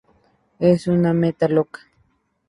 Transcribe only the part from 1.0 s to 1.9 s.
meta loca".